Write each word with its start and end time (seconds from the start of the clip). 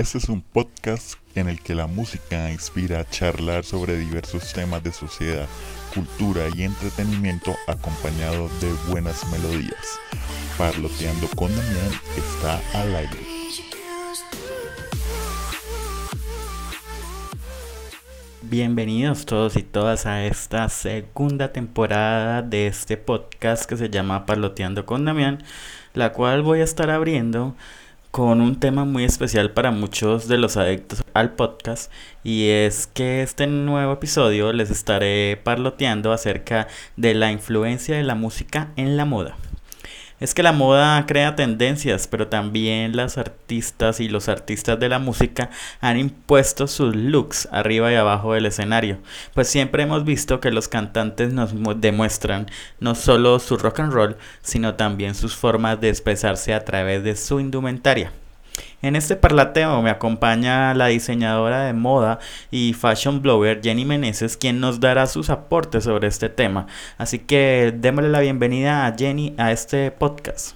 Este 0.00 0.16
es 0.16 0.30
un 0.30 0.40
podcast 0.40 1.16
en 1.34 1.46
el 1.50 1.60
que 1.60 1.74
la 1.74 1.86
música 1.86 2.50
inspira 2.50 3.00
a 3.00 3.10
charlar 3.10 3.66
sobre 3.66 3.98
diversos 3.98 4.50
temas 4.54 4.82
de 4.82 4.92
sociedad, 4.92 5.46
cultura 5.92 6.46
y 6.56 6.62
entretenimiento 6.62 7.54
acompañado 7.68 8.48
de 8.62 8.72
buenas 8.88 9.30
melodías. 9.30 10.00
Parloteando 10.56 11.28
con 11.36 11.54
Damián 11.54 12.00
está 12.16 12.80
al 12.80 12.96
aire. 12.96 13.18
Bienvenidos 18.40 19.26
todos 19.26 19.54
y 19.58 19.62
todas 19.62 20.06
a 20.06 20.24
esta 20.24 20.70
segunda 20.70 21.52
temporada 21.52 22.40
de 22.40 22.68
este 22.68 22.96
podcast 22.96 23.68
que 23.68 23.76
se 23.76 23.90
llama 23.90 24.24
Parloteando 24.24 24.86
con 24.86 25.04
Damián, 25.04 25.44
la 25.92 26.14
cual 26.14 26.40
voy 26.40 26.62
a 26.62 26.64
estar 26.64 26.88
abriendo 26.88 27.54
con 28.10 28.40
un 28.40 28.58
tema 28.58 28.84
muy 28.84 29.04
especial 29.04 29.52
para 29.52 29.70
muchos 29.70 30.26
de 30.26 30.38
los 30.38 30.56
adictos 30.56 31.02
al 31.14 31.32
podcast 31.32 31.92
y 32.24 32.48
es 32.48 32.86
que 32.88 33.22
este 33.22 33.46
nuevo 33.46 33.92
episodio 33.92 34.52
les 34.52 34.70
estaré 34.70 35.40
parloteando 35.42 36.12
acerca 36.12 36.66
de 36.96 37.14
la 37.14 37.30
influencia 37.30 37.96
de 37.96 38.02
la 38.02 38.14
música 38.14 38.70
en 38.76 38.96
la 38.96 39.04
moda. 39.04 39.36
Es 40.20 40.34
que 40.34 40.42
la 40.42 40.52
moda 40.52 41.06
crea 41.06 41.34
tendencias, 41.34 42.06
pero 42.06 42.28
también 42.28 42.94
las 42.94 43.16
artistas 43.16 44.00
y 44.00 44.08
los 44.08 44.28
artistas 44.28 44.78
de 44.78 44.90
la 44.90 44.98
música 44.98 45.48
han 45.80 45.98
impuesto 45.98 46.66
sus 46.66 46.94
looks 46.94 47.48
arriba 47.50 47.90
y 47.90 47.94
abajo 47.94 48.34
del 48.34 48.44
escenario. 48.44 48.98
Pues 49.32 49.48
siempre 49.48 49.82
hemos 49.82 50.04
visto 50.04 50.38
que 50.38 50.50
los 50.50 50.68
cantantes 50.68 51.32
nos 51.32 51.52
demuestran 51.80 52.50
no 52.80 52.94
solo 52.94 53.38
su 53.38 53.56
rock 53.56 53.80
and 53.80 53.94
roll, 53.94 54.16
sino 54.42 54.74
también 54.74 55.14
sus 55.14 55.34
formas 55.34 55.80
de 55.80 55.88
expresarse 55.88 56.52
a 56.52 56.66
través 56.66 57.02
de 57.02 57.16
su 57.16 57.40
indumentaria. 57.40 58.12
En 58.82 58.96
este 58.96 59.14
parlateo 59.14 59.82
me 59.82 59.90
acompaña 59.90 60.72
la 60.72 60.86
diseñadora 60.86 61.64
de 61.64 61.74
moda 61.74 62.18
y 62.50 62.72
fashion 62.72 63.20
blogger 63.20 63.60
Jenny 63.62 63.84
Meneses, 63.84 64.38
quien 64.38 64.58
nos 64.58 64.80
dará 64.80 65.06
sus 65.06 65.28
aportes 65.28 65.84
sobre 65.84 66.08
este 66.08 66.30
tema. 66.30 66.66
Así 66.96 67.18
que 67.18 67.74
démosle 67.76 68.08
la 68.08 68.20
bienvenida 68.20 68.86
a 68.86 68.96
Jenny 68.96 69.34
a 69.36 69.52
este 69.52 69.90
podcast. 69.90 70.54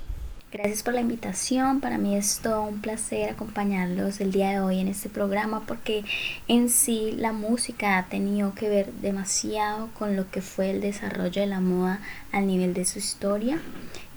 Gracias 0.50 0.83
por 0.83 0.95
la 0.95 1.02
invitación. 1.02 1.80
Para 1.80 1.98
mí 1.98 2.17
es 2.17 2.39
todo 2.39 2.62
un 2.62 2.80
placer 2.80 3.28
acompañarlos 3.28 4.20
el 4.22 4.33
día 4.33 4.52
de 4.52 4.61
hoy 4.61 4.80
en 4.80 4.89
este 4.89 5.11
programa 5.11 5.64
porque 5.67 6.02
en 6.48 6.70
sí 6.70 7.12
la 7.19 7.33
música 7.33 7.98
ha 7.98 8.06
tenido 8.06 8.55
que 8.55 8.70
ver 8.70 8.92
demasiado 9.02 9.91
con 9.98 10.17
lo 10.17 10.30
que 10.30 10.41
fue 10.41 10.70
el 10.70 10.80
desarrollo 10.80 11.42
de 11.42 11.48
la 11.48 11.61
moda 11.61 12.00
al 12.33 12.47
nivel 12.47 12.72
de 12.72 12.86
su 12.86 13.00
historia 13.00 13.58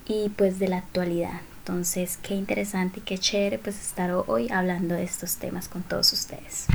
y 0.07 0.29
pues 0.29 0.59
de 0.59 0.69
la 0.69 0.77
actualidad. 0.77 1.41
Entonces, 1.67 2.17
qué 2.23 2.33
interesante 2.33 3.01
y 3.01 3.03
qué 3.03 3.17
chévere 3.17 3.59
pues 3.59 3.75
estar 3.75 4.09
hoy 4.27 4.47
hablando 4.49 4.95
de 4.95 5.03
estos 5.03 5.35
temas 5.35 5.67
con 5.67 5.83
todos 5.83 6.13
ustedes. 6.13 6.67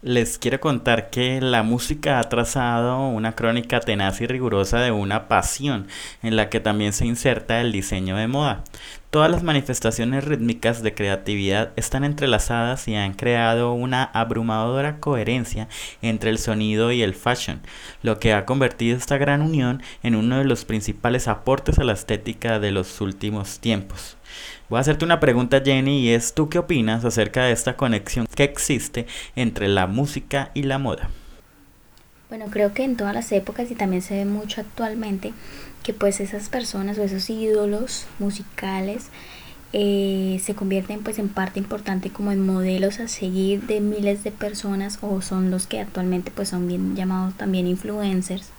Les 0.00 0.38
quiero 0.38 0.60
contar 0.60 1.10
que 1.10 1.40
la 1.40 1.64
música 1.64 2.20
ha 2.20 2.28
trazado 2.28 3.08
una 3.08 3.34
crónica 3.34 3.80
tenaz 3.80 4.20
y 4.20 4.28
rigurosa 4.28 4.78
de 4.78 4.92
una 4.92 5.26
pasión 5.26 5.88
en 6.22 6.36
la 6.36 6.48
que 6.50 6.60
también 6.60 6.92
se 6.92 7.04
inserta 7.04 7.60
el 7.60 7.72
diseño 7.72 8.14
de 8.16 8.28
moda. 8.28 8.62
Todas 9.10 9.28
las 9.28 9.42
manifestaciones 9.42 10.24
rítmicas 10.24 10.84
de 10.84 10.94
creatividad 10.94 11.72
están 11.74 12.04
entrelazadas 12.04 12.86
y 12.86 12.94
han 12.94 13.14
creado 13.14 13.72
una 13.72 14.04
abrumadora 14.04 15.00
coherencia 15.00 15.66
entre 16.00 16.30
el 16.30 16.38
sonido 16.38 16.92
y 16.92 17.02
el 17.02 17.14
fashion, 17.14 17.60
lo 18.02 18.20
que 18.20 18.34
ha 18.34 18.44
convertido 18.44 18.96
esta 18.96 19.18
gran 19.18 19.42
unión 19.42 19.82
en 20.04 20.14
uno 20.14 20.38
de 20.38 20.44
los 20.44 20.64
principales 20.64 21.26
aportes 21.26 21.80
a 21.80 21.84
la 21.84 21.94
estética 21.94 22.60
de 22.60 22.70
los 22.70 23.00
últimos 23.00 23.58
tiempos. 23.58 24.16
Voy 24.68 24.76
a 24.76 24.80
hacerte 24.80 25.06
una 25.06 25.18
pregunta 25.18 25.62
Jenny 25.64 26.00
y 26.00 26.10
es 26.10 26.34
¿tú 26.34 26.50
qué 26.50 26.58
opinas 26.58 27.02
acerca 27.06 27.44
de 27.44 27.52
esta 27.52 27.78
conexión 27.78 28.26
que 28.26 28.44
existe 28.44 29.06
entre 29.34 29.66
la 29.66 29.86
música 29.86 30.50
y 30.52 30.64
la 30.64 30.76
moda? 30.76 31.08
Bueno, 32.28 32.44
creo 32.50 32.74
que 32.74 32.84
en 32.84 32.98
todas 32.98 33.14
las 33.14 33.32
épocas 33.32 33.70
y 33.70 33.74
también 33.74 34.02
se 34.02 34.16
ve 34.16 34.24
mucho 34.26 34.60
actualmente 34.60 35.32
que 35.82 35.94
pues 35.94 36.20
esas 36.20 36.50
personas 36.50 36.98
o 36.98 37.02
esos 37.02 37.30
ídolos 37.30 38.06
musicales 38.18 39.08
eh, 39.72 40.38
se 40.44 40.54
convierten 40.54 41.02
pues 41.02 41.18
en 41.18 41.30
parte 41.30 41.58
importante 41.58 42.10
como 42.10 42.30
en 42.30 42.44
modelos 42.44 43.00
a 43.00 43.08
seguir 43.08 43.62
de 43.62 43.80
miles 43.80 44.22
de 44.22 44.32
personas 44.32 44.98
o 45.00 45.22
son 45.22 45.50
los 45.50 45.66
que 45.66 45.80
actualmente 45.80 46.30
pues 46.30 46.50
son 46.50 46.68
bien 46.68 46.94
llamados 46.94 47.32
también 47.38 47.66
influencers 47.66 48.50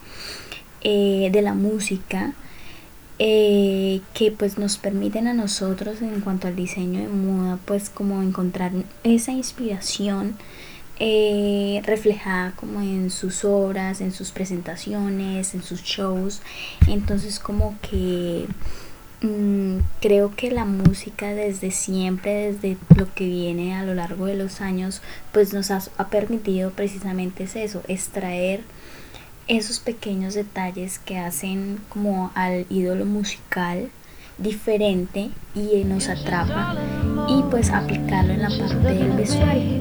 eh, 0.81 1.29
de 1.31 1.41
la 1.43 1.53
música 1.53 2.33
eh, 3.21 3.99
que 4.13 4.31
pues 4.31 4.57
nos 4.57 4.77
permiten 4.77 5.27
a 5.27 5.33
nosotros 5.33 6.01
en 6.01 6.21
cuanto 6.21 6.47
al 6.47 6.55
diseño 6.55 7.01
de 7.01 7.09
moda 7.09 7.59
pues 7.65 7.89
como 7.89 8.23
encontrar 8.23 8.71
esa 9.03 9.33
inspiración 9.33 10.37
eh, 11.01 11.81
reflejada 11.85 12.53
como 12.55 12.81
en 12.81 13.09
sus 13.09 13.43
obras, 13.43 13.99
en 13.99 14.13
sus 14.13 14.31
presentaciones, 14.31 15.53
en 15.53 15.63
sus 15.63 15.83
shows. 15.83 16.41
Entonces 16.87 17.39
como 17.39 17.77
que 17.81 18.47
mm, 19.21 19.79
creo 19.99 20.33
que 20.35 20.49
la 20.49 20.63
música 20.63 21.33
desde 21.33 21.71
siempre, 21.71 22.53
desde 22.53 22.77
lo 22.95 23.13
que 23.13 23.25
viene 23.25 23.75
a 23.75 23.83
lo 23.83 23.95
largo 23.95 24.27
de 24.27 24.35
los 24.35 24.61
años, 24.61 25.01
pues 25.33 25.53
nos 25.53 25.71
ha, 25.71 25.81
ha 25.97 26.07
permitido 26.07 26.71
precisamente 26.71 27.43
eso, 27.43 27.83
extraer 27.89 28.61
esos 29.49 29.79
pequeños 29.79 30.35
detalles 30.35 30.99
que 30.99 31.17
hacen 31.17 31.79
como 31.89 32.31
al 32.35 32.67
ídolo 32.69 33.05
musical 33.05 33.89
diferente 34.37 35.31
y 35.53 35.83
nos 35.83 36.07
atrapa 36.07 36.75
y 37.27 37.41
pues 37.49 37.71
aplicarlo 37.71 38.33
en 38.33 38.43
la 38.43 38.49
parte 38.49 38.93
del 38.93 39.11
vestuario. 39.11 39.79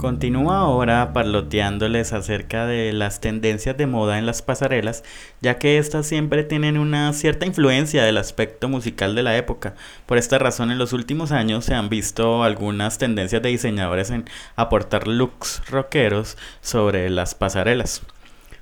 Continúa 0.00 0.60
ahora 0.60 1.12
parloteándoles 1.12 2.14
acerca 2.14 2.64
de 2.64 2.90
las 2.94 3.20
tendencias 3.20 3.76
de 3.76 3.86
moda 3.86 4.18
en 4.18 4.24
las 4.24 4.40
pasarelas, 4.40 5.04
ya 5.42 5.58
que 5.58 5.76
éstas 5.76 6.06
siempre 6.06 6.42
tienen 6.42 6.78
una 6.78 7.12
cierta 7.12 7.44
influencia 7.44 8.02
del 8.02 8.16
aspecto 8.16 8.70
musical 8.70 9.14
de 9.14 9.22
la 9.22 9.36
época. 9.36 9.74
Por 10.06 10.16
esta 10.16 10.38
razón, 10.38 10.70
en 10.70 10.78
los 10.78 10.94
últimos 10.94 11.32
años 11.32 11.66
se 11.66 11.74
han 11.74 11.90
visto 11.90 12.44
algunas 12.44 12.96
tendencias 12.96 13.42
de 13.42 13.50
diseñadores 13.50 14.08
en 14.08 14.24
aportar 14.56 15.06
looks 15.06 15.60
rockeros 15.68 16.38
sobre 16.62 17.10
las 17.10 17.34
pasarelas. 17.34 18.00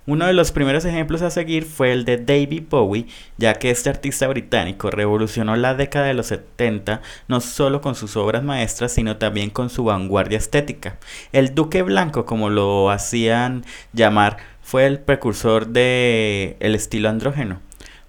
Uno 0.08 0.26
de 0.26 0.32
los 0.32 0.52
primeros 0.52 0.86
ejemplos 0.86 1.20
a 1.20 1.28
seguir 1.28 1.66
fue 1.66 1.92
el 1.92 2.06
de 2.06 2.16
David 2.16 2.62
Bowie, 2.70 3.04
ya 3.36 3.52
que 3.52 3.70
este 3.70 3.90
artista 3.90 4.26
británico 4.26 4.90
revolucionó 4.90 5.54
la 5.54 5.74
década 5.74 6.06
de 6.06 6.14
los 6.14 6.28
70 6.28 7.02
no 7.28 7.42
solo 7.42 7.82
con 7.82 7.94
sus 7.94 8.16
obras 8.16 8.42
maestras, 8.42 8.90
sino 8.92 9.18
también 9.18 9.50
con 9.50 9.68
su 9.68 9.84
vanguardia 9.84 10.38
estética. 10.38 10.96
El 11.32 11.54
Duque 11.54 11.82
Blanco, 11.82 12.24
como 12.24 12.48
lo 12.48 12.90
hacían 12.90 13.66
llamar, 13.92 14.38
fue 14.62 14.86
el 14.86 14.98
precursor 14.98 15.66
del 15.66 16.56
el 16.58 16.74
estilo 16.74 17.10
andrógeno. 17.10 17.60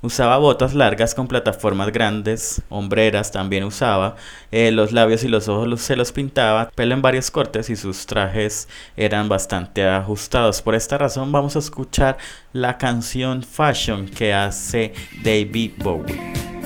Usaba 0.01 0.37
botas 0.37 0.73
largas 0.73 1.13
con 1.13 1.27
plataformas 1.27 1.91
grandes, 1.91 2.61
hombreras 2.69 3.33
también 3.33 3.65
usaba, 3.65 4.15
eh, 4.49 4.71
los 4.71 4.93
labios 4.93 5.25
y 5.25 5.27
los 5.27 5.49
ojos 5.49 5.81
se 5.81 5.97
los 5.97 6.13
pintaba, 6.13 6.69
pelo 6.73 6.93
en 6.93 7.01
varios 7.01 7.29
cortes 7.29 7.69
y 7.69 7.75
sus 7.75 8.05
trajes 8.05 8.69
eran 8.95 9.27
bastante 9.27 9.85
ajustados. 9.85 10.61
Por 10.61 10.75
esta 10.75 10.97
razón 10.97 11.33
vamos 11.33 11.57
a 11.57 11.59
escuchar 11.59 12.17
la 12.53 12.77
canción 12.77 13.43
Fashion 13.43 14.07
que 14.07 14.33
hace 14.33 14.93
David 15.21 15.73
Bowie. 15.79 16.58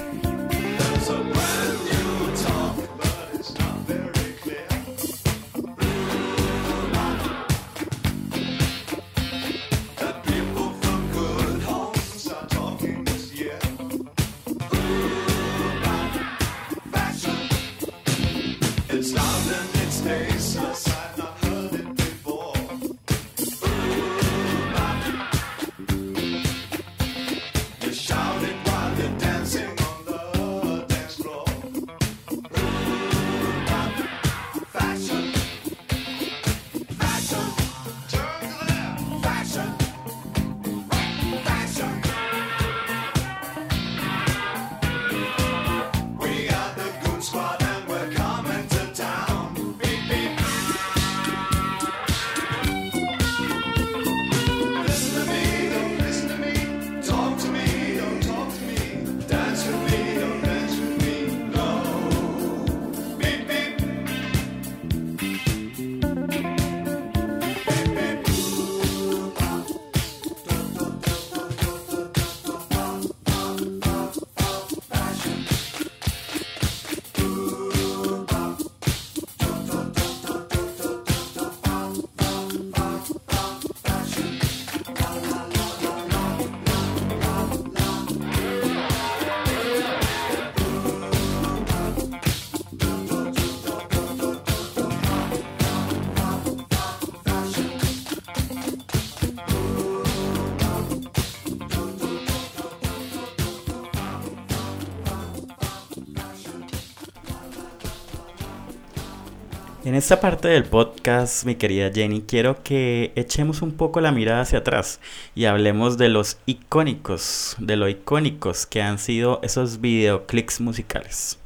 En 109.93 109.97
esta 109.97 110.19
parte 110.19 110.47
del 110.47 110.63
podcast, 110.63 111.45
mi 111.45 111.53
querida 111.53 111.91
Jenny, 111.93 112.23
quiero 112.23 112.63
que 112.63 113.13
echemos 113.15 113.61
un 113.61 113.73
poco 113.73 114.01
la 114.01 114.11
mirada 114.11 114.41
hacia 114.41 114.57
atrás 114.57 114.99
y 115.35 115.45
hablemos 115.45 115.99
de 115.99 116.09
los 116.09 116.39
icónicos, 116.47 117.55
de 117.59 117.75
lo 117.75 117.87
icónicos 117.87 118.65
que 118.65 118.81
han 118.81 118.97
sido 118.97 119.39
esos 119.43 119.81
videoclips 119.81 120.61
musicales. 120.61 121.37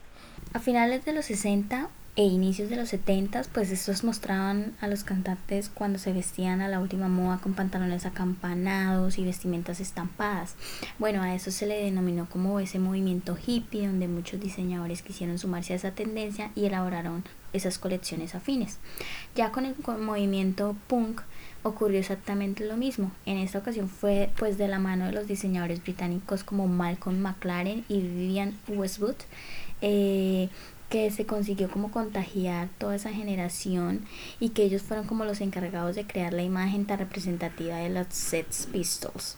A 0.54 0.60
finales 0.60 1.04
de 1.04 1.12
los 1.12 1.26
60 1.26 1.90
e 2.16 2.24
inicios 2.24 2.70
de 2.70 2.78
los 2.78 2.88
70, 2.88 3.44
pues 3.54 3.70
estos 3.70 4.06
mostraban 4.06 4.78
a 4.80 4.88
los 4.88 5.04
cantantes 5.04 5.70
cuando 5.70 6.00
se 6.00 6.14
vestían 6.14 6.62
a 6.62 6.70
la 6.70 6.80
última 6.80 7.10
moda 7.10 7.40
con 7.40 7.54
pantalones 7.54 8.06
acampanados 8.06 9.18
y 9.18 9.26
vestimentas 9.26 9.82
estampadas. 9.82 10.56
Bueno, 11.00 11.22
a 11.22 11.36
eso 11.36 11.52
se 11.52 11.68
le 11.68 11.84
denominó 11.84 12.30
como 12.30 12.62
ese 12.62 12.80
movimiento 12.80 13.38
hippie, 13.46 13.88
donde 13.88 14.08
muchos 14.08 14.40
diseñadores 14.40 15.02
quisieron 15.02 15.38
sumarse 15.38 15.74
a 15.74 15.76
esa 15.76 15.92
tendencia 15.92 16.50
y 16.56 16.66
elaboraron 16.66 17.26
esas 17.54 17.80
colecciones 17.80 18.36
afines. 18.36 18.78
Ya 19.36 19.52
con 19.52 19.66
el 19.66 19.76
movimiento 20.00 20.76
punk 20.88 21.22
ocurrió 21.64 22.00
exactamente 22.00 22.66
lo 22.66 22.78
mismo. 22.78 23.12
En 23.26 23.38
esta 23.38 23.60
ocasión 23.60 23.90
fue 23.90 24.30
pues 24.38 24.58
de 24.58 24.68
la 24.68 24.80
mano 24.80 25.06
de 25.06 25.12
los 25.12 25.28
diseñadores 25.28 25.82
británicos 25.84 26.44
como 26.44 26.68
Malcolm 26.68 27.20
McLaren 27.20 27.86
y 27.90 28.02
Vivian 28.02 28.58
Westwood. 28.68 29.16
Eh, 29.82 30.50
que 30.90 31.12
se 31.12 31.26
consiguió 31.26 31.70
como 31.70 31.92
contagiar 31.92 32.70
toda 32.78 32.96
esa 32.96 33.12
generación 33.12 34.06
y 34.40 34.50
que 34.50 34.64
ellos 34.64 34.82
fueron 34.82 35.06
como 35.06 35.26
los 35.26 35.42
encargados 35.42 35.96
de 35.96 36.08
crear 36.08 36.34
la 36.34 36.44
imagen 36.44 36.86
tan 36.86 37.00
representativa 37.00 37.76
de 37.76 37.90
los 37.90 38.08
Sex 38.10 38.70
Pistols. 38.72 39.38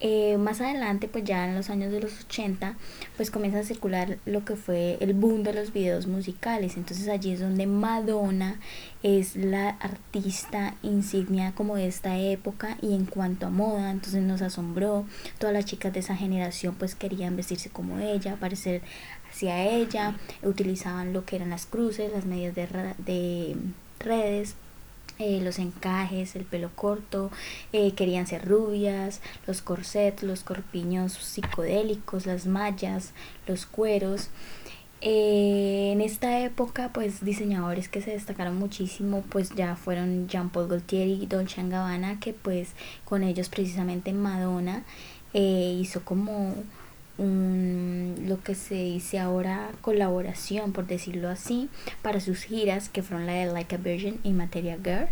Eh, 0.00 0.38
más 0.38 0.60
adelante, 0.60 1.08
pues 1.08 1.24
ya 1.24 1.48
en 1.48 1.56
los 1.56 1.70
años 1.70 1.90
de 1.90 2.00
los 2.00 2.20
80, 2.24 2.76
pues 3.16 3.32
comienza 3.32 3.58
a 3.58 3.64
circular 3.64 4.18
lo 4.26 4.44
que 4.44 4.54
fue 4.54 4.96
el 5.00 5.12
boom 5.12 5.42
de 5.42 5.52
los 5.52 5.72
videos 5.72 6.06
musicales. 6.06 6.76
Entonces 6.76 7.08
allí 7.08 7.32
es 7.32 7.40
donde 7.40 7.66
Madonna 7.66 8.60
es 9.02 9.34
la 9.34 9.70
artista 9.70 10.74
insignia 10.82 11.52
como 11.52 11.74
de 11.74 11.88
esta 11.88 12.16
época 12.16 12.78
y 12.80 12.94
en 12.94 13.06
cuanto 13.06 13.46
a 13.46 13.50
moda, 13.50 13.90
entonces 13.90 14.22
nos 14.22 14.40
asombró. 14.40 15.04
Todas 15.38 15.52
las 15.52 15.64
chicas 15.64 15.92
de 15.92 16.00
esa 16.00 16.16
generación 16.16 16.76
pues 16.76 16.94
querían 16.94 17.34
vestirse 17.36 17.70
como 17.70 17.98
ella, 17.98 18.36
parecer 18.36 18.82
hacia 19.28 19.64
ella, 19.64 20.16
utilizaban 20.42 21.12
lo 21.12 21.24
que 21.24 21.36
eran 21.36 21.50
las 21.50 21.66
cruces, 21.66 22.12
las 22.12 22.24
medias 22.24 22.54
de, 22.54 22.68
de 23.04 23.56
redes 23.98 24.54
eh, 25.18 25.40
los 25.42 25.58
encajes, 25.58 26.36
el 26.36 26.44
pelo 26.44 26.70
corto, 26.74 27.30
eh, 27.72 27.92
querían 27.92 28.26
ser 28.26 28.46
rubias, 28.46 29.20
los 29.46 29.62
corsets, 29.62 30.22
los 30.22 30.44
corpiños 30.44 31.12
psicodélicos, 31.12 32.26
las 32.26 32.46
mallas, 32.46 33.12
los 33.46 33.66
cueros. 33.66 34.28
Eh, 35.00 35.90
en 35.92 36.00
esta 36.00 36.40
época, 36.40 36.92
pues 36.92 37.24
diseñadores 37.24 37.88
que 37.88 38.00
se 38.00 38.12
destacaron 38.12 38.56
muchísimo, 38.56 39.24
pues 39.28 39.50
ya 39.54 39.76
fueron 39.76 40.28
Jean 40.28 40.50
Paul 40.50 40.68
Gaultier 40.68 41.08
y 41.08 41.26
Dolce 41.26 41.62
Gabbana, 41.68 42.20
que 42.20 42.32
pues 42.32 42.70
con 43.04 43.22
ellos 43.24 43.48
precisamente 43.48 44.12
Madonna 44.12 44.84
hizo 45.34 46.04
como 46.04 46.54
lo 47.18 48.42
que 48.42 48.54
se 48.54 48.76
dice 48.76 49.18
ahora 49.18 49.70
colaboración, 49.80 50.72
por 50.72 50.86
decirlo 50.86 51.28
así, 51.28 51.68
para 52.00 52.20
sus 52.20 52.44
giras 52.44 52.88
que 52.88 53.02
fueron 53.02 53.26
la 53.26 53.32
de 53.32 53.46
Like 53.46 53.74
a 53.74 53.78
Virgin 53.78 54.20
y 54.22 54.32
Materia 54.32 54.78
Girl. 54.82 55.08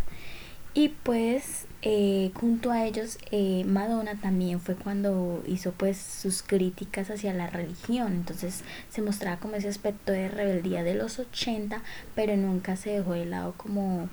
Y 0.73 0.89
pues 0.89 1.65
eh, 1.81 2.29
junto 2.35 2.71
a 2.71 2.85
ellos 2.85 3.17
eh, 3.31 3.63
Madonna 3.65 4.15
también 4.21 4.59
fue 4.59 4.75
cuando 4.75 5.43
hizo 5.47 5.71
pues 5.71 5.97
sus 5.97 6.43
críticas 6.43 7.09
hacia 7.09 7.33
la 7.33 7.47
religión. 7.47 8.13
Entonces 8.13 8.63
se 8.89 9.01
mostraba 9.01 9.39
como 9.39 9.55
ese 9.55 9.69
aspecto 9.69 10.11
de 10.11 10.29
rebeldía 10.29 10.83
de 10.83 10.93
los 10.93 11.17
80, 11.17 11.81
pero 12.13 12.37
nunca 12.37 12.75
se 12.75 12.91
dejó 12.91 13.13
de 13.13 13.25
lado 13.25 13.55
como 13.57 14.07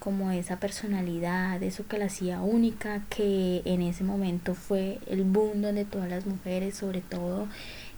como 0.00 0.32
esa 0.32 0.56
personalidad, 0.56 1.62
eso 1.62 1.86
que 1.86 1.98
la 1.98 2.06
hacía 2.06 2.40
única, 2.40 3.02
que 3.10 3.62
en 3.64 3.82
ese 3.82 4.02
momento 4.02 4.54
fue 4.54 4.98
el 5.06 5.22
boom 5.22 5.62
donde 5.62 5.84
todas 5.84 6.10
las 6.10 6.26
mujeres, 6.26 6.74
sobre 6.74 7.02
todo, 7.02 7.46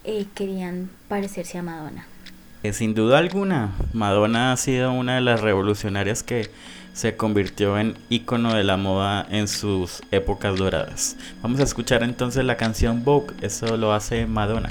eh, 0.05 0.27
querían 0.35 0.91
parecerse 1.09 1.59
a 1.59 1.63
Madonna. 1.63 2.07
Sin 2.73 2.95
duda 2.95 3.19
alguna, 3.19 3.73
Madonna 3.93 4.53
ha 4.53 4.57
sido 4.57 4.93
una 4.93 5.15
de 5.15 5.21
las 5.21 5.41
revolucionarias 5.41 6.23
que 6.23 6.51
se 6.93 7.17
convirtió 7.17 7.79
en 7.79 7.97
ícono 8.09 8.55
de 8.55 8.65
la 8.65 8.77
moda 8.77 9.27
en 9.31 9.49
sus 9.49 10.03
épocas 10.11 10.57
doradas. 10.57 11.17
Vamos 11.41 11.61
a 11.61 11.65
escuchar 11.65 12.03
entonces 12.03 12.45
la 12.45 12.57
canción 12.57 13.05
Vogue, 13.05 13.35
eso 13.41 13.77
lo 13.77 13.93
hace 13.93 14.27
Madonna. 14.27 14.69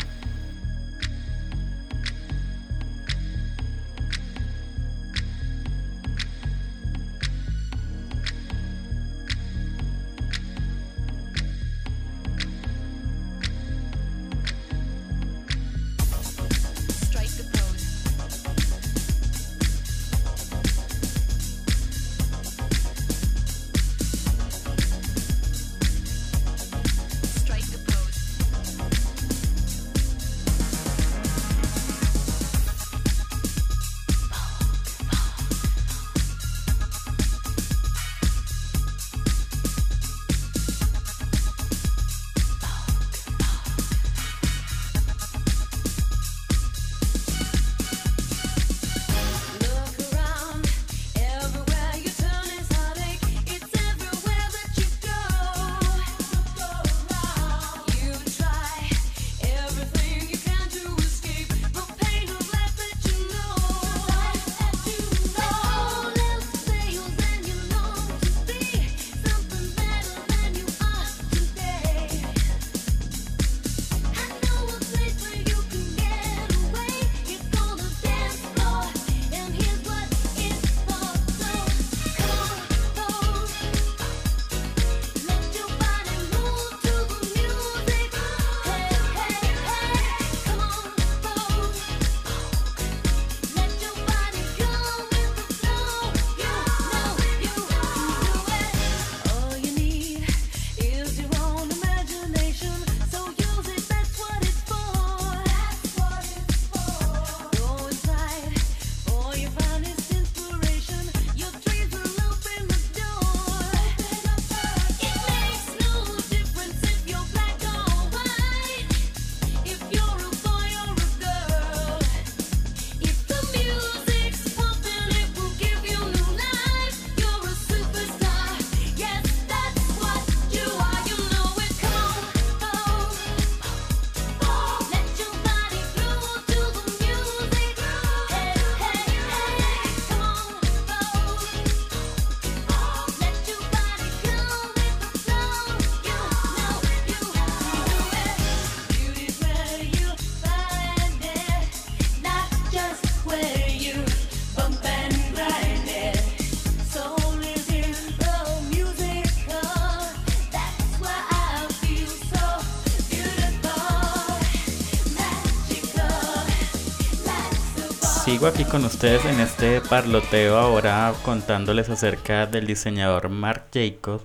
Sigo 168.32 168.48
aquí 168.48 168.64
con 168.64 168.86
ustedes 168.86 169.26
en 169.26 169.42
este 169.42 169.82
parloteo 169.82 170.58
ahora 170.58 171.14
contándoles 171.22 171.90
acerca 171.90 172.46
del 172.46 172.66
diseñador 172.66 173.28
Marc 173.28 173.66
Jacobs 173.74 174.24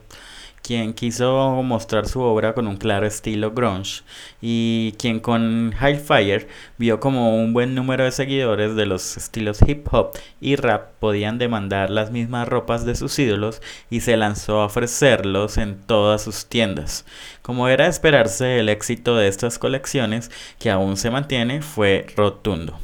quien 0.63 0.95
quiso 0.95 1.61
mostrar 1.65 2.07
su 2.07 2.21
obra 2.21 2.55
con 2.55 2.69
un 2.69 2.77
claro 2.77 3.05
estilo 3.09 3.51
grunge 3.51 4.05
y 4.41 4.95
quien 5.01 5.19
con 5.19 5.75
Hellfire 5.81 6.47
vio 6.79 7.01
como 7.01 7.37
un 7.37 7.53
buen 7.53 7.75
número 7.75 8.05
de 8.05 8.13
seguidores 8.13 8.77
de 8.77 8.87
los 8.87 9.17
estilos 9.17 9.59
hip 9.67 9.93
hop 9.93 10.13
y 10.41 10.55
rap 10.55 10.93
podían 11.01 11.39
demandar 11.39 11.91
las 11.91 12.13
mismas 12.13 12.47
ropas 12.47 12.85
de 12.85 12.95
sus 12.95 13.19
ídolos 13.19 13.61
y 13.91 14.03
se 14.03 14.17
lanzó 14.17 14.61
a 14.61 14.67
ofrecerlos 14.67 15.59
en 15.59 15.81
todas 15.81 16.23
sus 16.23 16.47
tiendas. 16.47 17.07
Como 17.43 17.67
era 17.67 17.85
de 17.85 17.91
esperarse, 17.91 18.61
el 18.61 18.69
éxito 18.69 19.17
de 19.17 19.27
estas 19.27 19.59
colecciones, 19.59 20.31
que 20.61 20.71
aún 20.71 20.97
se 20.97 21.11
mantiene, 21.11 21.61
fue 21.61 22.07
rotundo. 22.17 22.79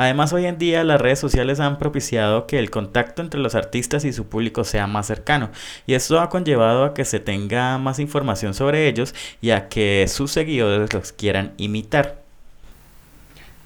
Además, 0.00 0.32
hoy 0.32 0.46
en 0.46 0.56
día 0.56 0.82
las 0.82 0.98
redes 0.98 1.18
sociales 1.18 1.60
han 1.60 1.78
propiciado 1.78 2.46
que 2.46 2.58
el 2.58 2.70
contacto 2.70 3.20
entre 3.20 3.38
los 3.38 3.54
artistas 3.54 4.06
y 4.06 4.14
su 4.14 4.24
público 4.28 4.64
sea 4.64 4.86
más 4.86 5.06
cercano, 5.06 5.50
y 5.86 5.92
esto 5.92 6.18
ha 6.20 6.30
conllevado 6.30 6.86
a 6.86 6.94
que 6.94 7.04
se 7.04 7.20
tenga 7.20 7.76
más 7.76 7.98
información 7.98 8.54
sobre 8.54 8.88
ellos 8.88 9.14
y 9.42 9.50
a 9.50 9.68
que 9.68 10.06
sus 10.08 10.30
seguidores 10.30 10.94
los 10.94 11.12
quieran 11.12 11.52
imitar. 11.58 12.22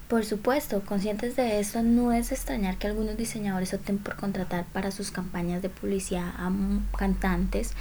Por 0.09 0.25
supuesto, 0.25 0.81
conscientes 0.81 1.37
de 1.37 1.61
esto, 1.61 1.81
no 1.83 2.11
es 2.11 2.33
extrañar 2.33 2.77
que 2.77 2.87
algunos 2.87 3.15
diseñadores 3.15 3.73
opten 3.73 3.97
por 3.97 4.17
contratar 4.17 4.65
para 4.73 4.91
sus 4.91 5.11
campañas 5.11 5.61
de 5.61 5.69
publicidad 5.69 6.33
a 6.37 6.51
cantantes 6.97 7.71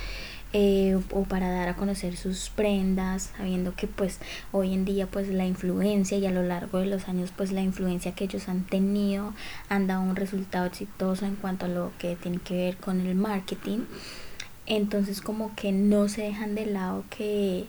eh, 0.56 0.96
o 1.10 1.24
para 1.24 1.50
dar 1.50 1.68
a 1.68 1.74
conocer 1.74 2.16
sus 2.16 2.48
prendas, 2.48 3.32
sabiendo 3.36 3.74
que 3.74 3.88
pues 3.88 4.20
hoy 4.52 4.72
en 4.72 4.84
día 4.84 5.08
pues 5.08 5.28
la 5.28 5.44
influencia 5.44 6.16
y 6.16 6.26
a 6.26 6.30
lo 6.30 6.44
largo 6.44 6.78
de 6.78 6.86
los 6.86 7.08
años 7.08 7.32
pues 7.36 7.50
la 7.50 7.60
influencia 7.60 8.14
que 8.14 8.22
ellos 8.22 8.48
han 8.48 8.62
tenido 8.62 9.34
han 9.68 9.88
dado 9.88 10.02
un 10.02 10.14
resultado 10.14 10.66
exitoso 10.66 11.26
en 11.26 11.34
cuanto 11.34 11.66
a 11.66 11.68
lo 11.68 11.90
que 11.98 12.14
tiene 12.14 12.38
que 12.38 12.54
ver 12.54 12.76
con 12.76 13.00
el 13.00 13.16
marketing. 13.16 13.80
Entonces 14.66 15.20
como 15.20 15.56
que 15.56 15.72
no 15.72 16.08
se 16.08 16.22
dejan 16.22 16.54
de 16.54 16.66
lado 16.66 17.04
que, 17.10 17.66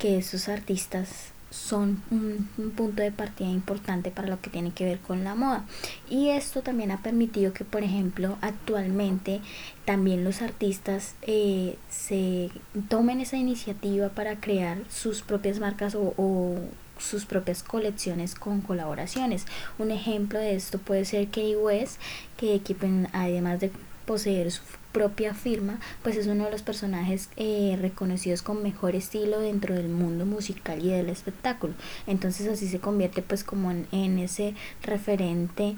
que 0.00 0.18
esos 0.18 0.48
artistas 0.48 1.33
son 1.54 2.02
un, 2.10 2.48
punto 2.76 3.02
de 3.02 3.12
partida 3.12 3.48
importante 3.48 4.10
para 4.10 4.28
lo 4.28 4.40
que 4.40 4.50
tiene 4.50 4.72
que 4.72 4.84
ver 4.84 4.98
con 4.98 5.22
la 5.22 5.34
moda. 5.34 5.64
Y 6.10 6.30
esto 6.30 6.62
también 6.62 6.90
ha 6.90 7.02
permitido 7.02 7.52
que, 7.52 7.64
por 7.64 7.82
ejemplo, 7.82 8.36
actualmente 8.40 9.40
también 9.84 10.24
los 10.24 10.42
artistas 10.42 11.14
eh, 11.22 11.76
se 11.88 12.50
tomen 12.88 13.20
esa 13.20 13.36
iniciativa 13.36 14.08
para 14.08 14.40
crear 14.40 14.78
sus 14.90 15.22
propias 15.22 15.60
marcas 15.60 15.94
o, 15.94 16.56
sus 16.98 17.26
propias 17.26 17.62
colecciones 17.62 18.34
con 18.34 18.60
colaboraciones. 18.60 19.46
Un 19.78 19.90
ejemplo 19.90 20.38
de 20.38 20.54
esto 20.54 20.78
puede 20.78 21.04
ser 21.04 21.28
Kanye 21.28 21.56
West, 21.56 22.00
que 22.36 22.54
equipen, 22.54 23.08
además 23.12 23.60
de 23.60 23.70
poseer 24.06 24.50
su 24.52 24.62
propia 24.94 25.34
firma, 25.34 25.80
pues 26.02 26.16
es 26.16 26.28
uno 26.28 26.44
de 26.44 26.52
los 26.52 26.62
personajes 26.62 27.28
eh, 27.36 27.76
reconocidos 27.80 28.42
con 28.42 28.62
mejor 28.62 28.94
estilo 28.94 29.40
dentro 29.40 29.74
del 29.74 29.88
mundo 29.88 30.24
musical 30.24 30.82
y 30.82 30.88
del 30.88 31.10
espectáculo. 31.10 31.74
Entonces 32.06 32.48
así 32.48 32.68
se 32.68 32.78
convierte 32.78 33.20
pues 33.20 33.42
como 33.42 33.72
en, 33.72 34.18
ese 34.18 34.54
referente 34.82 35.74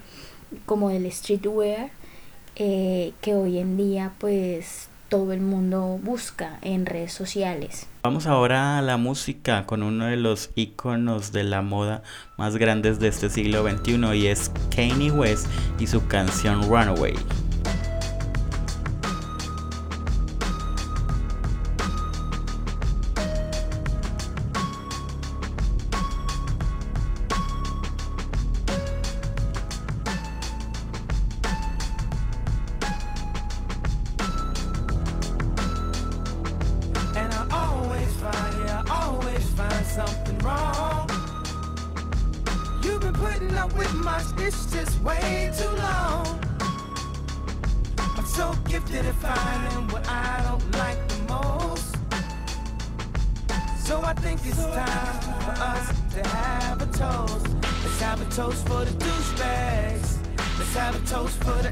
como 0.66 0.90
del 0.90 1.10
streetwear 1.10 1.90
eh, 2.56 3.12
que 3.22 3.34
hoy 3.34 3.58
en 3.58 3.78
día 3.78 4.12
pues 4.18 4.90
todo 5.08 5.32
el 5.32 5.40
mundo 5.40 5.98
busca 6.02 6.58
en 6.60 6.84
redes 6.84 7.12
sociales. 7.12 7.86
Vamos 8.02 8.26
ahora 8.26 8.78
a 8.78 8.82
la 8.82 8.98
música 8.98 9.64
con 9.64 9.82
uno 9.82 10.06
de 10.06 10.16
los 10.16 10.50
iconos 10.56 11.32
de 11.32 11.44
la 11.44 11.62
moda 11.62 12.02
más 12.36 12.56
grandes 12.56 12.98
de 12.98 13.08
este 13.08 13.30
siglo 13.30 13.66
XXI 13.66 14.14
y 14.14 14.26
es 14.26 14.50
Kanye 14.74 15.10
West 15.10 15.46
y 15.78 15.86
su 15.86 16.06
canción 16.06 16.68
Runaway. 16.68 17.14
have 58.16 58.26
a 58.26 58.34
toast 58.34 58.66
for 58.66 58.84
the 58.84 58.90
douchebags. 58.92 60.18
Let's 60.58 60.74
have 60.74 60.96
a 60.96 61.06
toast 61.06 61.36
for 61.44 61.62
the 61.62 61.70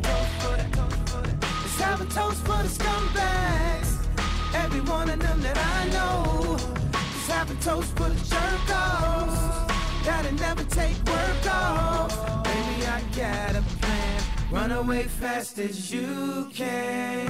Let's 1.63 1.81
have 1.81 2.01
a 2.01 2.05
toast 2.05 2.41
for 2.45 2.63
the 2.63 2.69
scumbags. 2.69 4.07
Every 4.55 4.81
one 4.81 5.09
of 5.09 5.19
them 5.21 5.41
that 5.41 5.57
I 5.57 5.89
know. 5.89 6.57
Let's 6.93 7.29
have 7.29 7.51
a 7.51 7.55
toast 7.63 7.97
for 7.97 8.09
the 8.09 8.15
jerk-offs. 8.15 9.73
Gotta 10.05 10.33
never 10.33 10.65
take 10.65 10.97
work 11.07 11.47
off. 11.47 12.45
Baby, 12.45 12.87
I 12.87 13.01
got 13.17 13.57
a 13.57 13.63
plan. 13.81 14.23
Run 14.51 14.73
away 14.73 15.05
fast 15.05 15.59
as 15.59 15.91
you 15.93 16.51
can. 16.53 17.27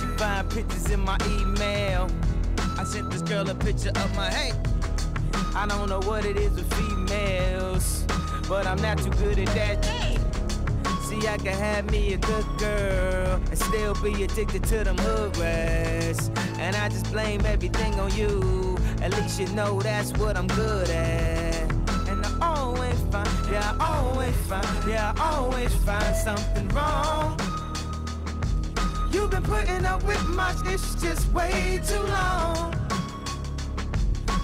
You 0.00 0.16
find 0.16 0.48
pictures 0.50 0.90
in 0.90 1.00
my 1.00 1.18
email. 1.26 2.08
I 2.78 2.84
sent 2.84 3.10
this 3.10 3.22
girl 3.22 3.48
a 3.50 3.54
picture 3.54 3.90
of 3.90 4.16
my 4.16 4.30
hey. 4.30 4.52
I 5.54 5.66
don't 5.66 5.88
know 5.88 6.00
what 6.00 6.24
it 6.24 6.36
is 6.36 6.52
with 6.52 6.72
females 6.74 8.04
addicted 14.40 14.64
to 14.64 14.84
them 14.84 14.96
hood 14.98 15.36
rats. 15.36 16.30
And 16.58 16.76
I 16.76 16.88
just 16.88 17.10
blame 17.12 17.44
everything 17.44 17.94
on 18.00 18.14
you. 18.14 18.76
At 19.02 19.12
least 19.16 19.40
you 19.40 19.46
know 19.48 19.80
that's 19.80 20.12
what 20.14 20.36
I'm 20.36 20.46
good 20.48 20.88
at. 20.90 21.70
And 22.08 22.24
I 22.24 22.38
always 22.40 22.98
find, 23.10 23.28
yeah, 23.50 23.76
I 23.78 23.98
always 23.98 24.36
find, 24.48 24.88
yeah, 24.88 25.12
I 25.16 25.36
always 25.36 25.74
find 25.76 26.16
something 26.16 26.68
wrong. 26.68 27.38
You've 29.12 29.30
been 29.30 29.42
putting 29.42 29.84
up 29.84 30.02
with 30.04 30.24
my 30.28 30.54
it's 30.66 30.94
just 31.02 31.30
way 31.32 31.80
too 31.86 32.02
long. 32.02 32.74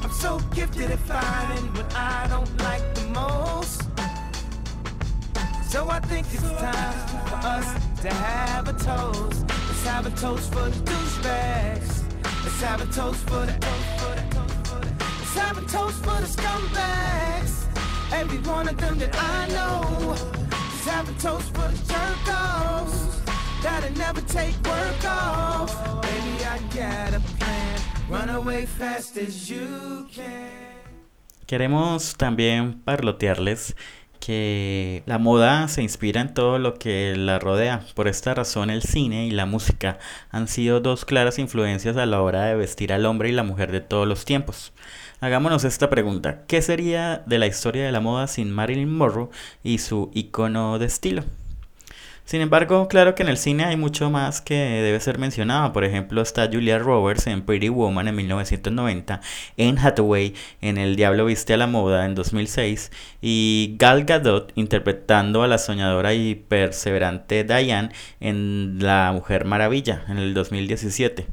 I'm 0.02 0.10
so 0.10 0.40
gifted 0.54 0.90
at 0.90 0.98
finding 1.00 1.72
what 1.74 1.94
I 1.94 2.26
don't 2.28 2.56
like 2.58 2.94
the 2.94 3.06
most. 3.14 3.75
So 5.68 5.88
I 5.90 6.00
think 6.00 6.26
it's 6.32 6.42
time 6.42 7.26
for 7.26 7.40
us 7.46 7.66
to 8.02 8.08
have 8.08 8.68
a 8.68 8.72
toast. 8.72 9.44
Let's 9.48 9.84
have 9.84 10.06
a 10.06 10.10
toast 10.10 10.52
for 10.52 10.68
the 10.70 10.78
douchebags. 10.90 12.04
Let's 12.44 12.60
have 12.62 12.80
a 12.82 12.86
toast 12.86 13.20
for 13.28 13.44
the. 13.46 13.52
Let's 15.18 15.34
have 15.34 15.58
a 15.58 15.66
toast 15.66 15.98
for 16.04 16.20
the 16.20 16.28
scumbags. 16.28 17.66
Every 18.12 18.38
one 18.38 18.68
of 18.68 18.76
them 18.76 18.98
that 18.98 19.14
I 19.18 19.48
know. 19.48 20.14
Let's 20.50 20.86
have 20.86 21.08
a 21.08 21.20
toast 21.20 21.52
for 21.54 21.68
the 21.68 21.78
jerk 21.92 22.28
offs. 22.28 23.20
That'll 23.62 23.98
never 23.98 24.20
take 24.22 24.54
work 24.64 25.04
off. 25.04 25.74
Baby, 26.02 26.44
I 26.44 26.58
got 26.74 27.14
a 27.14 27.20
plan. 27.38 27.80
Run 28.08 28.30
away 28.30 28.66
fast 28.66 29.16
as 29.16 29.50
you 29.50 30.06
can. 30.12 30.52
Queremos 31.46 32.16
también 32.16 32.80
parlotearles 32.84 33.76
que 34.26 35.04
la 35.06 35.18
moda 35.18 35.68
se 35.68 35.82
inspira 35.82 36.20
en 36.20 36.34
todo 36.34 36.58
lo 36.58 36.74
que 36.74 37.14
la 37.16 37.38
rodea. 37.38 37.84
Por 37.94 38.08
esta 38.08 38.34
razón 38.34 38.70
el 38.70 38.82
cine 38.82 39.28
y 39.28 39.30
la 39.30 39.46
música 39.46 40.00
han 40.32 40.48
sido 40.48 40.80
dos 40.80 41.04
claras 41.04 41.38
influencias 41.38 41.96
a 41.96 42.06
la 42.06 42.20
hora 42.20 42.46
de 42.46 42.56
vestir 42.56 42.92
al 42.92 43.06
hombre 43.06 43.28
y 43.28 43.32
la 43.32 43.44
mujer 43.44 43.70
de 43.70 43.80
todos 43.80 44.08
los 44.08 44.24
tiempos. 44.24 44.72
Hagámonos 45.20 45.62
esta 45.62 45.90
pregunta, 45.90 46.42
¿qué 46.48 46.60
sería 46.60 47.22
de 47.24 47.38
la 47.38 47.46
historia 47.46 47.86
de 47.86 47.92
la 47.92 48.00
moda 48.00 48.26
sin 48.26 48.50
Marilyn 48.50 48.92
Monroe 48.92 49.28
y 49.62 49.78
su 49.78 50.10
icono 50.12 50.80
de 50.80 50.86
estilo? 50.86 51.22
Sin 52.26 52.40
embargo, 52.40 52.88
claro 52.88 53.14
que 53.14 53.22
en 53.22 53.28
el 53.28 53.38
cine 53.38 53.66
hay 53.66 53.76
mucho 53.76 54.10
más 54.10 54.40
que 54.40 54.56
debe 54.56 54.98
ser 54.98 55.16
mencionado. 55.16 55.72
Por 55.72 55.84
ejemplo, 55.84 56.20
está 56.20 56.48
Julia 56.52 56.76
Roberts 56.76 57.28
en 57.28 57.42
Pretty 57.42 57.68
Woman 57.68 58.08
en 58.08 58.16
1990, 58.16 59.20
en 59.56 59.78
Hathaway 59.78 60.34
en 60.60 60.76
El 60.76 60.96
Diablo 60.96 61.26
Viste 61.26 61.54
a 61.54 61.56
la 61.56 61.68
Moda 61.68 62.04
en 62.04 62.16
2006 62.16 62.90
y 63.22 63.76
Gal 63.78 64.06
Gadot 64.06 64.50
interpretando 64.56 65.44
a 65.44 65.46
la 65.46 65.58
soñadora 65.58 66.14
y 66.14 66.34
perseverante 66.34 67.44
Diane 67.44 67.90
en 68.18 68.78
La 68.80 69.12
Mujer 69.12 69.44
Maravilla 69.44 70.04
en 70.08 70.18
el 70.18 70.34
2017. 70.34 71.28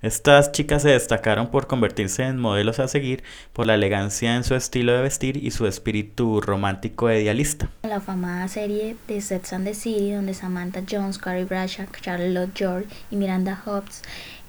Estas 0.00 0.52
chicas 0.52 0.82
se 0.82 0.90
destacaron 0.90 1.48
por 1.48 1.66
convertirse 1.66 2.22
en 2.22 2.38
modelos 2.38 2.78
a 2.78 2.86
seguir 2.86 3.24
por 3.52 3.66
la 3.66 3.74
elegancia 3.74 4.36
en 4.36 4.44
su 4.44 4.54
estilo 4.54 4.92
de 4.92 5.02
vestir 5.02 5.42
y 5.44 5.50
su 5.50 5.66
espíritu 5.66 6.40
romántico 6.40 7.10
e 7.10 7.22
idealista. 7.22 7.68
La 7.82 7.96
afamada 7.96 8.46
serie 8.46 8.96
de 9.08 9.20
Sex 9.20 9.52
and 9.52 9.66
the 9.66 9.74
City, 9.74 10.12
donde 10.12 10.34
Samantha 10.34 10.82
Jones, 10.88 11.18
Carrie 11.18 11.46
Bradshaw, 11.46 11.86
Charlotte 12.00 12.52
George 12.54 12.86
y 13.10 13.16
Miranda 13.16 13.60
Hobbs 13.66 14.02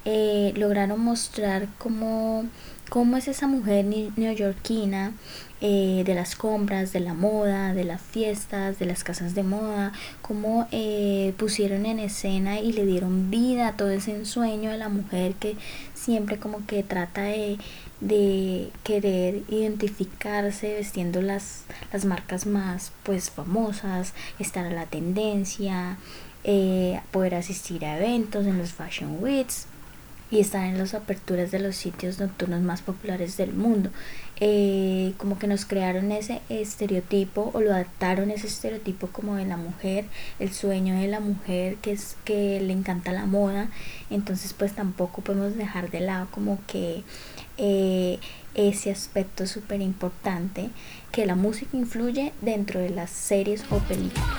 eh, 0.06 0.54
lograron 0.56 1.00
mostrar 1.02 1.68
cómo, 1.80 2.46
cómo 2.90 3.18
es 3.18 3.28
esa 3.28 3.48
mujer 3.48 3.86
neoyorquina 4.16 5.14
eh, 5.62 6.04
de 6.06 6.16
las 6.16 6.36
compras, 6.36 6.94
de 6.94 7.02
la 7.02 7.14
moda, 7.14 7.74
de 7.74 7.84
las 7.84 8.02
fiestas, 8.02 8.80
de 8.80 8.86
las 8.86 9.04
casas 9.04 9.36
de 9.36 9.44
moda, 9.44 9.92
cómo 10.22 10.68
eh, 10.72 11.34
pusieron 11.38 11.86
en 11.86 12.00
escena 12.00 12.60
y 12.60 12.72
le 12.72 12.86
dieron 12.86 13.30
vida 13.30 13.68
a 13.68 13.74
todo 13.76 13.90
ese 13.90 14.16
ensueño 14.16 14.72
de 14.72 14.78
la 14.78 14.88
mujer 14.88 15.34
que 15.36 15.58
siempre 15.94 16.38
como 16.38 16.66
que 16.66 16.82
trata 16.84 17.24
de, 17.24 17.58
de 18.00 18.72
querer 18.84 19.44
identificarse 19.50 20.76
vestiendo 20.76 21.22
las, 21.22 21.66
las 21.92 22.06
marcas 22.06 22.46
más 22.46 22.94
pues 23.04 23.30
famosas, 23.30 24.14
estar 24.40 24.66
a 24.66 24.72
la 24.72 24.86
tendencia, 24.86 25.98
eh, 26.46 27.02
poder 27.12 27.36
asistir 27.36 27.84
a 27.84 27.98
eventos 27.98 28.46
en 28.46 28.58
los 28.58 28.72
Fashion 28.72 29.22
Weeks 29.22 29.68
y 30.32 30.40
estar 30.40 30.66
en 30.66 30.78
las 30.78 30.94
aperturas 30.94 31.52
de 31.52 31.60
los 31.60 31.76
sitios 31.76 32.20
nocturnos 32.20 32.62
más 32.62 32.82
populares 32.82 33.38
del 33.38 33.54
mundo. 33.54 33.90
Eh, 34.42 35.14
como 35.18 35.38
que 35.38 35.48
nos 35.48 35.66
crearon 35.66 36.14
ese 36.14 36.42
estereotipo 36.48 37.52
o 37.54 37.60
lo 37.60 37.74
adaptaron 37.74 38.32
ese 38.32 38.48
estereotipo 38.48 39.08
como 39.08 39.36
de 39.36 39.46
la 39.46 39.58
mujer, 39.58 40.06
el 40.40 40.54
sueño 40.54 40.98
de 40.98 41.08
la 41.08 41.20
mujer 41.20 41.76
que 41.78 41.92
es 41.92 42.16
que 42.24 42.62
le 42.62 42.72
encanta 42.72 43.12
la 43.12 43.26
moda, 43.26 43.70
entonces 44.10 44.54
pues 44.54 44.74
tampoco 44.74 45.22
podemos 45.22 45.58
dejar 45.58 45.92
de 45.92 46.00
lado 46.00 46.30
como 46.32 46.58
que 46.68 47.04
eh, 47.58 48.20
ese 48.56 48.92
aspecto 48.92 49.46
súper 49.46 49.82
importante 49.82 50.70
que 51.12 51.26
la 51.26 51.36
música 51.36 51.76
influye 51.76 52.32
dentro 52.42 52.80
de 52.80 52.92
las 52.92 53.10
series 53.10 53.64
o 53.70 53.80
películas. 53.80 54.30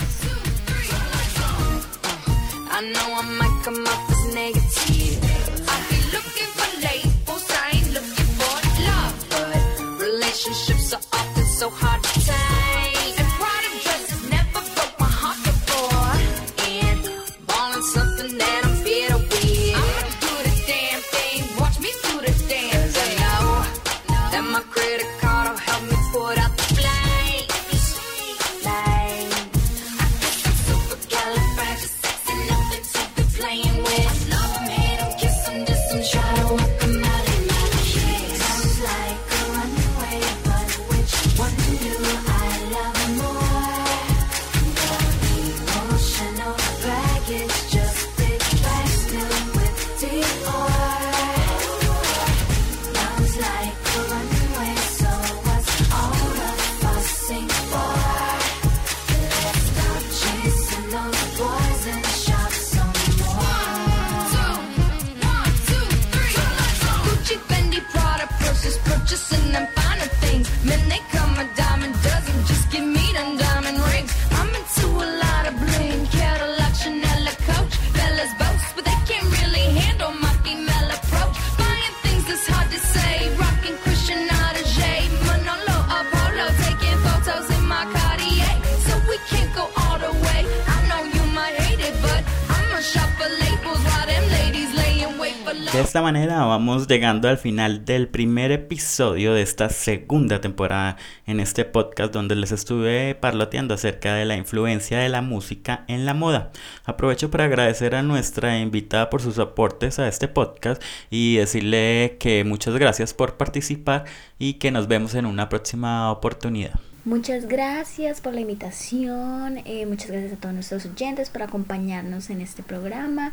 Vamos 96.70 96.86
llegando 96.86 97.28
al 97.28 97.36
final 97.36 97.84
del 97.84 98.06
primer 98.06 98.52
episodio 98.52 99.34
de 99.34 99.42
esta 99.42 99.70
segunda 99.70 100.40
temporada 100.40 100.96
en 101.26 101.40
este 101.40 101.64
podcast 101.64 102.12
donde 102.12 102.36
les 102.36 102.52
estuve 102.52 103.16
parloteando 103.16 103.74
acerca 103.74 104.14
de 104.14 104.24
la 104.24 104.36
influencia 104.36 105.00
de 105.00 105.08
la 105.08 105.20
música 105.20 105.84
en 105.88 106.06
la 106.06 106.14
moda. 106.14 106.52
Aprovecho 106.84 107.28
para 107.28 107.46
agradecer 107.46 107.96
a 107.96 108.04
nuestra 108.04 108.60
invitada 108.60 109.10
por 109.10 109.20
sus 109.20 109.40
aportes 109.40 109.98
a 109.98 110.06
este 110.06 110.28
podcast 110.28 110.80
y 111.10 111.38
decirle 111.38 112.18
que 112.20 112.44
muchas 112.44 112.76
gracias 112.76 113.14
por 113.14 113.36
participar 113.36 114.04
y 114.38 114.54
que 114.54 114.70
nos 114.70 114.86
vemos 114.86 115.16
en 115.16 115.26
una 115.26 115.48
próxima 115.48 116.12
oportunidad. 116.12 116.78
Muchas 117.04 117.48
gracias 117.48 118.20
por 118.20 118.34
la 118.34 118.42
invitación, 118.42 119.62
eh, 119.64 119.86
muchas 119.86 120.10
gracias 120.10 120.34
a 120.34 120.36
todos 120.36 120.54
nuestros 120.54 120.84
oyentes 120.84 121.30
por 121.30 121.42
acompañarnos 121.42 122.28
en 122.28 122.42
este 122.42 122.62
programa. 122.62 123.32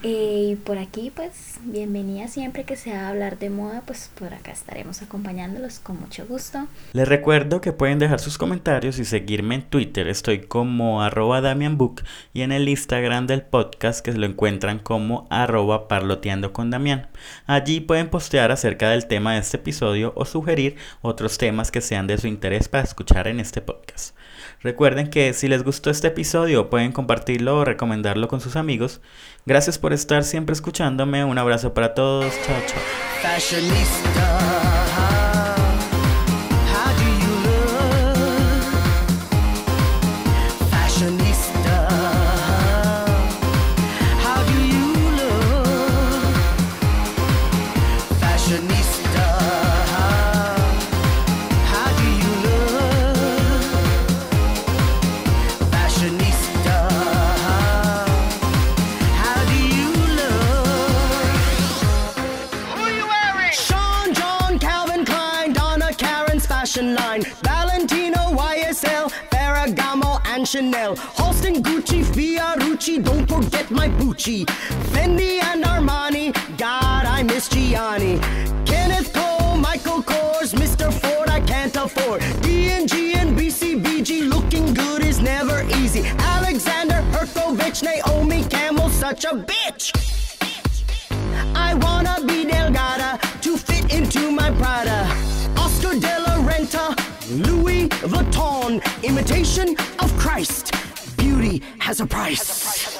Y 0.00 0.54
por 0.64 0.78
aquí, 0.78 1.10
pues, 1.12 1.58
bienvenida 1.64 2.28
siempre 2.28 2.62
que 2.62 2.76
sea 2.76 3.08
hablar 3.08 3.36
de 3.40 3.50
moda, 3.50 3.82
pues 3.84 4.12
por 4.16 4.32
acá 4.32 4.52
estaremos 4.52 5.02
acompañándolos 5.02 5.80
con 5.80 5.98
mucho 5.98 6.24
gusto. 6.24 6.68
Les 6.92 7.08
recuerdo 7.08 7.60
que 7.60 7.72
pueden 7.72 7.98
dejar 7.98 8.20
sus 8.20 8.38
comentarios 8.38 9.00
y 9.00 9.04
seguirme 9.04 9.56
en 9.56 9.62
Twitter, 9.62 10.06
estoy 10.06 10.42
como 10.42 11.02
arroba 11.02 11.40
DamianBook 11.40 12.02
y 12.32 12.42
en 12.42 12.52
el 12.52 12.68
Instagram 12.68 13.26
del 13.26 13.42
podcast 13.42 14.04
que 14.04 14.12
lo 14.12 14.26
encuentran 14.26 14.78
como 14.78 15.26
arroba 15.30 15.88
parloteando 15.88 16.52
con 16.52 16.70
Damián. 16.70 17.08
Allí 17.46 17.80
pueden 17.80 18.08
postear 18.08 18.52
acerca 18.52 18.90
del 18.90 19.08
tema 19.08 19.34
de 19.34 19.40
este 19.40 19.56
episodio 19.56 20.12
o 20.14 20.24
sugerir 20.24 20.76
otros 21.02 21.38
temas 21.38 21.72
que 21.72 21.80
sean 21.80 22.06
de 22.06 22.18
su 22.18 22.28
interés 22.28 22.68
para 22.68 22.84
escuchar 22.84 23.26
en 23.26 23.40
este 23.40 23.62
podcast. 23.62 24.14
Recuerden 24.60 25.08
que 25.08 25.32
si 25.34 25.46
les 25.46 25.62
gustó 25.62 25.90
este 25.90 26.08
episodio 26.08 26.68
pueden 26.68 26.90
compartirlo 26.90 27.58
o 27.58 27.64
recomendarlo 27.64 28.26
con 28.26 28.40
sus 28.40 28.56
amigos. 28.56 29.00
Gracias 29.46 29.78
por 29.78 29.87
estar 29.92 30.24
siempre 30.24 30.52
escuchándome. 30.52 31.24
Un 31.24 31.38
abrazo 31.38 31.74
para 31.74 31.94
todos. 31.94 32.32
Chao, 32.44 32.56
chao. 32.66 34.57
Fashion 66.68 66.94
line, 66.96 67.22
Valentino, 67.42 68.18
YSL, 68.36 69.10
Ferragamo, 69.30 70.20
and 70.26 70.46
Chanel, 70.46 70.96
Halston, 70.96 71.62
Gucci, 71.62 72.04
Fiorucci, 72.04 73.02
don't 73.02 73.26
forget 73.26 73.70
my 73.70 73.88
Gucci, 73.88 74.44
Fendi 74.92 75.42
and 75.42 75.64
Armani, 75.64 76.34
God, 76.58 77.06
I 77.06 77.22
miss 77.22 77.48
Gianni, 77.48 78.18
Kenneth 78.66 79.14
Cole, 79.14 79.56
Michael 79.56 80.02
Kors, 80.02 80.52
Mr. 80.52 80.92
Ford, 80.92 81.30
I 81.30 81.40
can't 81.40 81.74
afford, 81.74 82.20
D&G 82.42 83.14
and 83.14 83.36
BCBG, 83.38 84.28
looking 84.28 84.74
good 84.74 85.02
is 85.02 85.20
never 85.20 85.62
easy, 85.78 86.02
Alexander 86.36 87.02
Herkovich, 87.12 87.82
Naomi 87.82 88.44
Campbell, 88.44 88.90
such 88.90 89.24
a 89.24 89.28
bitch. 89.28 90.07
I 91.54 91.74
wanna 91.74 92.16
be 92.26 92.44
Delgada 92.44 93.18
to 93.42 93.56
fit 93.56 93.92
into 93.92 94.30
my 94.30 94.50
Prada. 94.52 95.06
Oscar 95.56 95.94
de 95.98 96.18
la 96.26 96.36
Renta, 96.48 96.94
Louis 97.46 97.88
Vuitton, 97.88 98.80
imitation 99.02 99.76
of 100.00 100.16
Christ. 100.18 100.72
Beauty 101.16 101.62
has 101.78 102.00
a 102.00 102.06
price. 102.06 102.98